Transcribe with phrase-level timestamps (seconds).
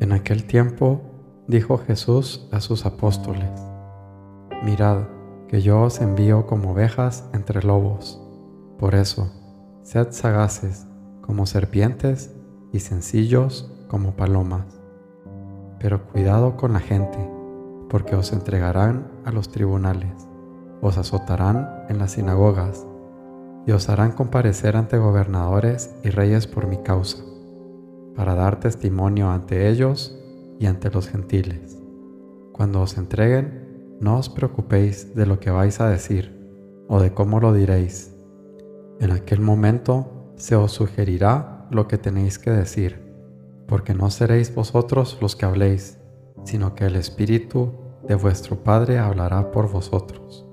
[0.00, 1.00] En aquel tiempo
[1.46, 3.50] dijo Jesús a sus apóstoles,
[4.64, 5.04] Mirad,
[5.48, 8.20] que yo os envío como ovejas entre lobos.
[8.78, 9.30] Por eso,
[9.82, 10.86] sed sagaces
[11.20, 12.34] como serpientes
[12.72, 14.66] y sencillos como palomas.
[15.78, 17.18] Pero cuidado con la gente,
[17.88, 20.28] porque os entregarán a los tribunales,
[20.80, 22.86] os azotarán en las sinagogas
[23.66, 27.22] y os harán comparecer ante gobernadores y reyes por mi causa
[28.14, 30.18] para dar testimonio ante ellos
[30.58, 31.78] y ante los gentiles.
[32.52, 36.38] Cuando os entreguen, no os preocupéis de lo que vais a decir
[36.88, 38.14] o de cómo lo diréis.
[39.00, 43.00] En aquel momento se os sugerirá lo que tenéis que decir,
[43.66, 45.98] porque no seréis vosotros los que habléis,
[46.44, 47.72] sino que el Espíritu
[48.06, 50.46] de vuestro Padre hablará por vosotros.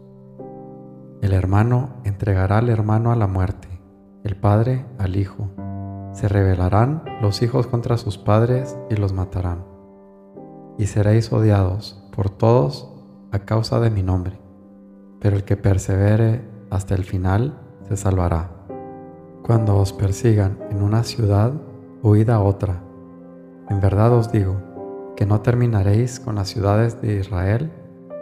[1.29, 3.67] El hermano entregará al hermano a la muerte,
[4.23, 5.51] el Padre al Hijo
[6.11, 9.63] se rebelarán los hijos contra sus padres y los matarán.
[10.79, 12.91] Y seréis odiados por todos
[13.31, 14.39] a causa de mi nombre,
[15.19, 18.49] pero el que persevere hasta el final se salvará.
[19.43, 21.53] Cuando os persigan en una ciudad,
[22.01, 22.81] huid a otra.
[23.69, 27.71] En verdad os digo que no terminaréis con las ciudades de Israel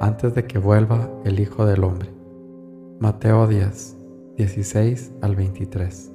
[0.02, 2.17] antes de que vuelva el Hijo del Hombre.
[3.00, 3.96] Mateo 10,
[4.38, 6.12] 16 al 23.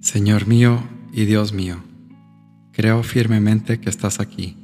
[0.00, 1.78] Señor mío y Dios mío,
[2.70, 4.58] creo firmemente que estás aquí,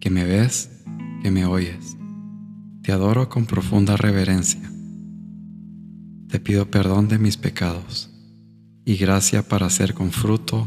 [0.00, 0.82] que me ves,
[1.22, 1.96] que me oyes.
[2.82, 4.68] Te adoro con profunda reverencia.
[6.28, 8.10] Te pido perdón de mis pecados
[8.84, 10.66] y gracia para hacer con fruto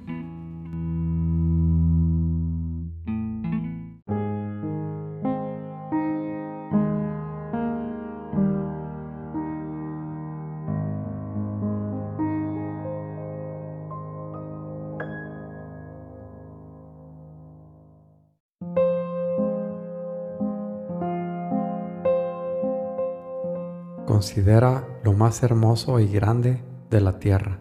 [24.05, 27.59] Considera lo más hermoso y grande de la tierra,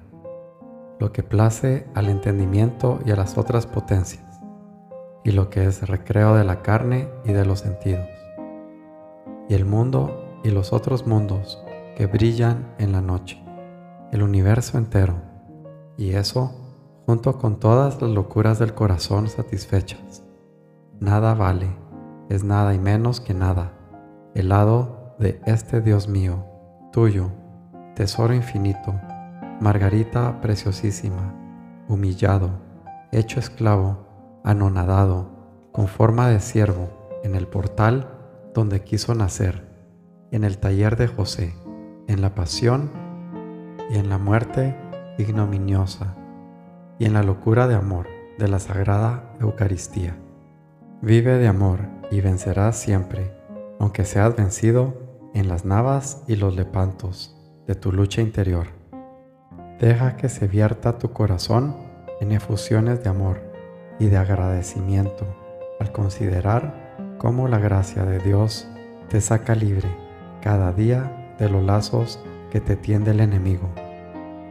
[0.98, 4.40] lo que place al entendimiento y a las otras potencias,
[5.24, 8.08] y lo que es recreo de la carne y de los sentidos,
[9.48, 11.62] y el mundo y los otros mundos
[11.96, 13.42] que brillan en la noche,
[14.12, 15.16] el universo entero,
[15.96, 16.54] y eso
[17.06, 20.22] junto con todas las locuras del corazón satisfechas.
[21.00, 21.68] Nada vale,
[22.28, 23.72] es nada y menos que nada,
[24.34, 26.46] el lado de este Dios mío
[26.92, 27.30] tuyo,
[27.94, 28.98] tesoro infinito,
[29.60, 31.34] Margarita preciosísima,
[31.88, 32.50] humillado,
[33.12, 35.28] hecho esclavo, anonadado,
[35.72, 36.88] con forma de siervo,
[37.22, 38.08] en el portal
[38.54, 39.68] donde quiso nacer,
[40.30, 41.54] en el taller de José,
[42.08, 42.90] en la pasión
[43.90, 44.74] y en la muerte
[45.18, 46.16] ignominiosa,
[46.98, 48.06] y en la locura de amor
[48.38, 50.16] de la Sagrada Eucaristía.
[51.02, 53.36] Vive de amor y vencerás siempre,
[53.78, 57.36] aunque seas vencido en las navas y los lepantos
[57.66, 58.68] de tu lucha interior.
[59.78, 61.76] Deja que se vierta tu corazón
[62.20, 63.40] en efusiones de amor
[63.98, 65.26] y de agradecimiento
[65.78, 68.68] al considerar cómo la gracia de Dios
[69.08, 69.88] te saca libre
[70.42, 73.70] cada día de los lazos que te tiende el enemigo.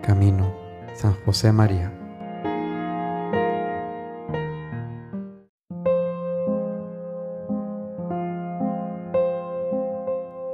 [0.01, 0.53] Camino,
[0.93, 1.98] San José María.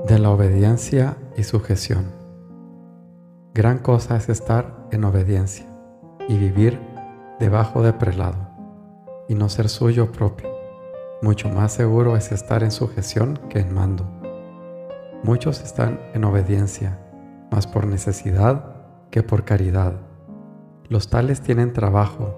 [0.07, 2.11] De la obediencia y sujeción.
[3.55, 5.65] Gran cosa es estar en obediencia
[6.29, 6.79] y vivir
[7.39, 8.37] debajo de prelado
[9.27, 10.49] y no ser suyo propio.
[11.23, 14.05] Mucho más seguro es estar en sujeción que en mando.
[15.23, 16.99] Muchos están en obediencia,
[17.51, 18.75] más por necesidad
[19.09, 20.01] que por caridad.
[20.87, 22.37] Los tales tienen trabajo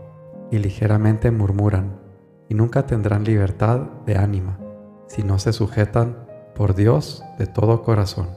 [0.51, 2.00] y ligeramente murmuran
[2.47, 4.57] y nunca tendrán libertad de ánima
[5.07, 6.26] si no se sujetan
[6.57, 8.30] por Dios de todo corazón.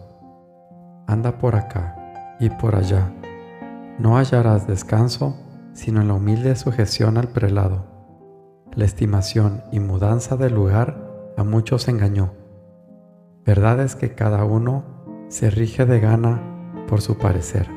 [1.06, 3.10] Anda por acá y por allá.
[3.98, 5.36] No hallarás descanso
[5.72, 7.86] sino en la humilde sujeción al prelado.
[8.74, 12.34] La estimación y mudanza del lugar a muchos engañó.
[13.46, 14.84] Verdad es que cada uno
[15.28, 17.68] se rige de gana por su parecer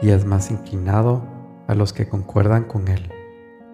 [0.00, 1.24] y es más inclinado
[1.66, 3.10] a los que concuerdan con él.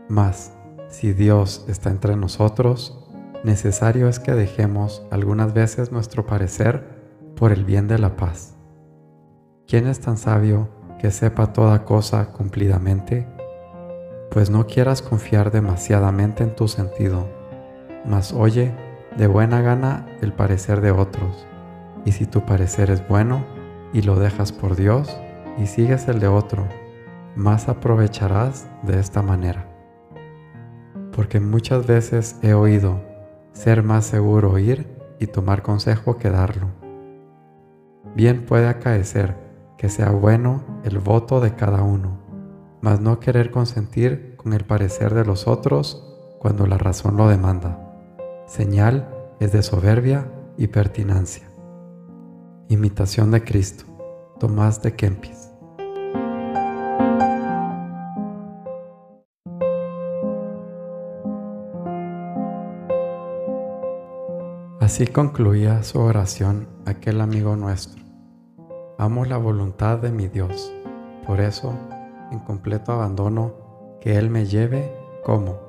[0.09, 0.57] Mas,
[0.89, 3.00] si Dios está entre nosotros,
[3.45, 6.85] necesario es que dejemos algunas veces nuestro parecer
[7.37, 8.57] por el bien de la paz.
[9.67, 13.27] ¿Quién es tan sabio que sepa toda cosa cumplidamente?
[14.31, 17.29] Pues no quieras confiar demasiadamente en tu sentido,
[18.05, 18.75] mas oye
[19.17, 21.47] de buena gana el parecer de otros,
[22.05, 23.45] y si tu parecer es bueno
[23.93, 25.19] y lo dejas por Dios
[25.59, 26.69] y sigues el de otro,
[27.35, 29.67] más aprovecharás de esta manera.
[31.13, 33.10] Porque muchas veces he oído
[33.53, 34.87] ser más seguro ir
[35.19, 36.69] y tomar consejo que darlo.
[38.15, 39.37] Bien puede acaecer
[39.77, 42.19] que sea bueno el voto de cada uno,
[42.81, 46.07] mas no querer consentir con el parecer de los otros
[46.39, 47.79] cuando la razón lo demanda.
[48.47, 49.09] Señal
[49.41, 51.49] es de soberbia y pertinacia.
[52.69, 53.85] Imitación de Cristo.
[54.39, 55.40] Tomás de Kempis.
[64.91, 68.03] Así concluía su oración aquel amigo nuestro.
[68.99, 70.73] Amo la voluntad de mi Dios,
[71.25, 71.73] por eso,
[72.33, 73.55] en completo abandono,
[74.01, 74.93] que Él me lleve
[75.25, 75.61] como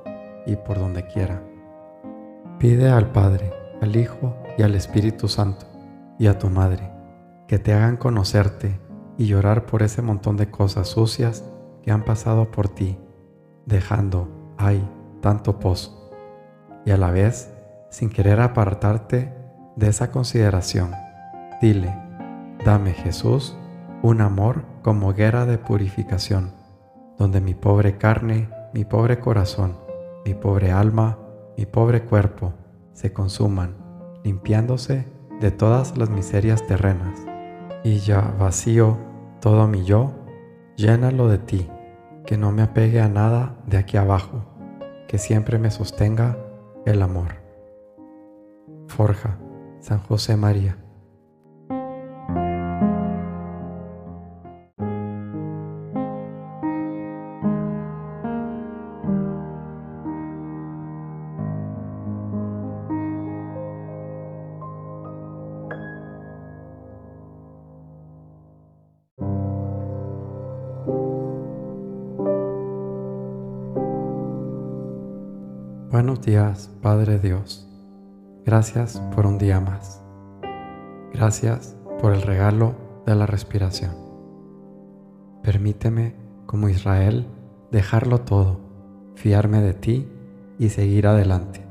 [0.44, 1.40] y por donde quiera.
[2.58, 5.66] Pide al Padre, al Hijo y al Espíritu Santo,
[6.18, 6.90] y a tu Madre,
[7.46, 8.80] que te hagan conocerte
[9.18, 11.44] y llorar por ese montón de cosas sucias
[11.84, 12.98] que han pasado por ti,
[13.66, 14.26] dejando,
[14.58, 14.84] ay,
[15.20, 16.10] tanto pozo,
[16.84, 17.51] y a la vez
[17.92, 19.34] sin querer apartarte
[19.76, 20.92] de esa consideración.
[21.60, 21.94] Dile,
[22.64, 23.54] dame Jesús
[24.02, 26.52] un amor como hoguera de purificación,
[27.18, 29.76] donde mi pobre carne, mi pobre corazón,
[30.24, 31.18] mi pobre alma,
[31.58, 32.54] mi pobre cuerpo
[32.94, 33.76] se consuman,
[34.24, 35.06] limpiándose
[35.40, 37.20] de todas las miserias terrenas.
[37.84, 38.96] Y ya vacío
[39.42, 40.12] todo mi yo,
[40.76, 41.68] llénalo de ti,
[42.24, 44.46] que no me apegue a nada de aquí abajo,
[45.08, 46.38] que siempre me sostenga
[46.86, 47.41] el amor.
[48.92, 49.38] Forja,
[49.80, 50.76] San José María.
[75.90, 77.71] Buenos días, Padre Dios.
[78.44, 80.02] Gracias por un día más.
[81.12, 82.74] Gracias por el regalo
[83.06, 83.92] de la respiración.
[85.44, 86.16] Permíteme,
[86.46, 87.28] como Israel,
[87.70, 88.58] dejarlo todo,
[89.14, 90.08] fiarme de ti
[90.58, 91.64] y seguir adelante.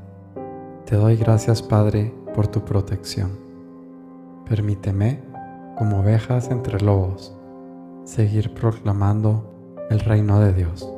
[0.86, 3.32] Te doy gracias, Padre, por tu protección.
[4.48, 5.20] Permíteme,
[5.76, 7.36] como ovejas entre lobos,
[8.04, 10.90] seguir proclamando el reino de Dios.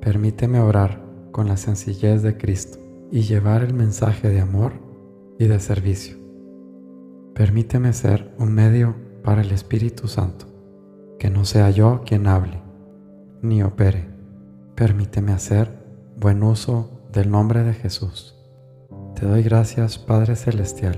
[0.00, 2.78] Permíteme orar con la sencillez de Cristo
[3.10, 4.83] y llevar el mensaje de amor
[5.38, 6.16] y de servicio.
[7.34, 10.46] Permíteme ser un medio para el Espíritu Santo,
[11.18, 12.64] que no sea yo quien hable
[13.44, 14.08] ni opere.
[14.74, 15.70] Permíteme hacer
[16.16, 18.34] buen uso del nombre de Jesús.
[19.14, 20.96] Te doy gracias, Padre Celestial,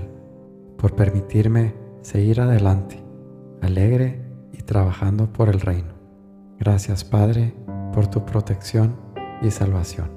[0.77, 3.03] por permitirme seguir adelante,
[3.61, 5.93] alegre y trabajando por el reino.
[6.57, 7.53] Gracias, Padre,
[7.93, 8.95] por tu protección
[9.41, 10.16] y salvación.